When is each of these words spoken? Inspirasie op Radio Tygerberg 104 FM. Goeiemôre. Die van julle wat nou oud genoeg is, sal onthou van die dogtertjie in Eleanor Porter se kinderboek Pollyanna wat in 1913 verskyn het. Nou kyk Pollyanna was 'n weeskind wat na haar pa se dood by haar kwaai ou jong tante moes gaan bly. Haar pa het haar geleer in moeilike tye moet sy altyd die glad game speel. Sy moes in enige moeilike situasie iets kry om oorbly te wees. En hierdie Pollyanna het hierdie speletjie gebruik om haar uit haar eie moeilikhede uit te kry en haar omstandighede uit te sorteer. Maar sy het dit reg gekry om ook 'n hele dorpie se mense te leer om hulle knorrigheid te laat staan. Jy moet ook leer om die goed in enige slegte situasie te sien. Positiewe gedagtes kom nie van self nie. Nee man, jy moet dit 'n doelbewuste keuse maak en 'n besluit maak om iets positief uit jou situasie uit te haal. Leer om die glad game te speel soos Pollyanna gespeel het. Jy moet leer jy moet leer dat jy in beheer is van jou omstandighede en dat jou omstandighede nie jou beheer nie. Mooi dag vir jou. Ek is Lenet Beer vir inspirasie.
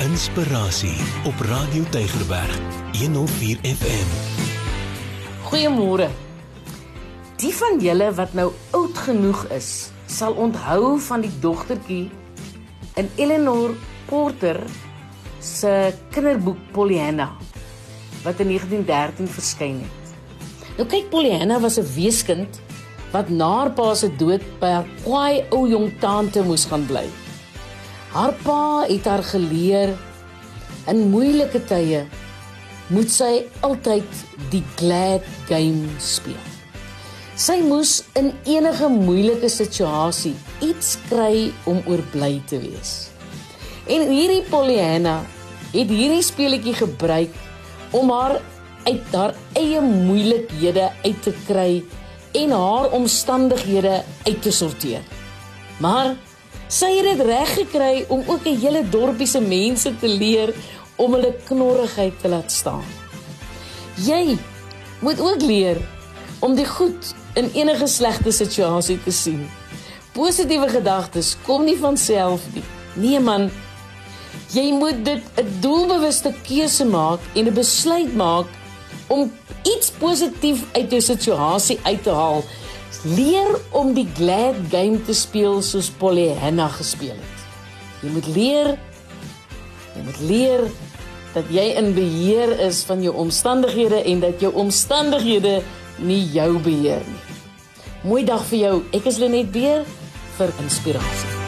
Inspirasie 0.00 0.96
op 1.28 1.40
Radio 1.40 1.82
Tygerberg 1.92 2.60
104 2.96 3.58
FM. 3.62 4.08
Goeiemôre. 5.44 6.06
Die 7.36 7.52
van 7.52 7.76
julle 7.84 8.08
wat 8.16 8.32
nou 8.32 8.46
oud 8.70 8.96
genoeg 9.04 9.44
is, 9.52 9.90
sal 10.08 10.38
onthou 10.40 10.96
van 11.04 11.20
die 11.20 11.32
dogtertjie 11.44 12.08
in 12.96 13.12
Eleanor 13.20 13.76
Porter 14.08 14.62
se 15.44 15.92
kinderboek 16.16 16.64
Pollyanna 16.72 17.28
wat 18.24 18.40
in 18.40 18.56
1913 18.56 19.28
verskyn 19.28 19.82
het. 19.84 20.18
Nou 20.80 20.88
kyk 20.88 21.12
Pollyanna 21.12 21.60
was 21.60 21.76
'n 21.76 21.92
weeskind 21.92 22.62
wat 23.12 23.28
na 23.28 23.52
haar 23.58 23.70
pa 23.76 23.94
se 23.94 24.08
dood 24.16 24.40
by 24.60 24.80
haar 24.80 24.88
kwaai 25.04 25.44
ou 25.50 25.68
jong 25.68 25.92
tante 26.00 26.40
moes 26.42 26.64
gaan 26.64 26.86
bly. 26.86 27.04
Haar 28.10 28.34
pa 28.42 28.86
het 28.88 29.04
haar 29.06 29.22
geleer 29.22 29.92
in 30.90 31.04
moeilike 31.12 31.60
tye 31.70 32.04
moet 32.90 33.10
sy 33.12 33.44
altyd 33.62 34.22
die 34.50 34.64
glad 34.80 35.26
game 35.46 35.86
speel. 36.02 36.38
Sy 37.38 37.60
moes 37.62 38.00
in 38.18 38.32
enige 38.50 38.88
moeilike 38.90 39.48
situasie 39.48 40.34
iets 40.66 40.96
kry 41.06 41.52
om 41.70 41.78
oorbly 41.86 42.40
te 42.50 42.58
wees. 42.60 42.94
En 43.86 44.10
hierdie 44.10 44.42
Pollyanna 44.50 45.20
het 45.70 45.88
hierdie 45.94 46.24
speletjie 46.26 46.74
gebruik 46.80 47.36
om 47.96 48.10
haar 48.10 48.40
uit 48.88 49.14
haar 49.14 49.36
eie 49.54 49.80
moeilikhede 49.86 50.90
uit 51.04 51.22
te 51.22 51.34
kry 51.46 51.84
en 52.42 52.56
haar 52.58 52.90
omstandighede 52.98 54.02
uit 54.26 54.42
te 54.42 54.50
sorteer. 54.50 55.06
Maar 55.78 56.16
sy 56.70 56.90
het 56.94 57.08
dit 57.10 57.26
reg 57.26 57.54
gekry 57.58 58.04
om 58.08 58.22
ook 58.26 58.46
'n 58.46 58.60
hele 58.62 58.82
dorpie 58.88 59.26
se 59.26 59.40
mense 59.40 59.90
te 59.98 60.08
leer 60.08 60.54
om 60.96 61.12
hulle 61.12 61.34
knorrigheid 61.44 62.20
te 62.20 62.28
laat 62.28 62.52
staan. 62.52 62.84
Jy 63.96 64.38
moet 65.00 65.20
ook 65.20 65.42
leer 65.42 65.76
om 66.38 66.54
die 66.54 66.66
goed 66.66 67.14
in 67.34 67.50
enige 67.54 67.86
slegte 67.86 68.32
situasie 68.32 69.02
te 69.02 69.10
sien. 69.10 69.48
Positiewe 70.12 70.68
gedagtes 70.68 71.36
kom 71.46 71.64
nie 71.64 71.76
van 71.78 71.96
self 71.96 72.40
nie. 72.54 72.64
Nee 72.94 73.20
man, 73.20 73.50
jy 74.52 74.72
moet 74.72 75.04
dit 75.04 75.22
'n 75.36 75.60
doelbewuste 75.60 76.34
keuse 76.42 76.84
maak 76.84 77.20
en 77.34 77.46
'n 77.46 77.54
besluit 77.54 78.14
maak 78.16 78.46
om 79.06 79.32
iets 79.62 79.90
positief 79.90 80.64
uit 80.72 80.90
jou 80.90 81.00
situasie 81.00 81.78
uit 81.82 82.02
te 82.02 82.10
haal. 82.10 82.44
Leer 83.04 83.54
om 83.70 83.94
die 83.94 84.08
glad 84.16 84.58
game 84.70 84.98
te 85.06 85.14
speel 85.14 85.62
soos 85.62 85.90
Pollyanna 86.00 86.68
gespeel 86.74 87.16
het. 87.16 87.44
Jy 88.02 88.12
moet 88.14 88.30
leer 88.34 88.70
jy 89.94 90.04
moet 90.06 90.20
leer 90.22 90.62
dat 91.34 91.50
jy 91.54 91.66
in 91.78 91.92
beheer 91.94 92.54
is 92.66 92.82
van 92.88 93.02
jou 93.04 93.14
omstandighede 93.24 94.02
en 94.10 94.22
dat 94.22 94.42
jou 94.42 94.52
omstandighede 94.64 95.60
nie 95.98 96.22
jou 96.34 96.52
beheer 96.58 97.04
nie. 97.06 97.26
Mooi 98.02 98.24
dag 98.24 98.46
vir 98.48 98.64
jou. 98.64 98.78
Ek 98.96 99.10
is 99.10 99.20
Lenet 99.22 99.52
Beer 99.52 99.84
vir 100.38 100.56
inspirasie. 100.64 101.39